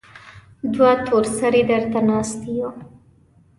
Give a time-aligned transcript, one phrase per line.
[0.73, 2.69] دوه تور سرې درته ناستې يو.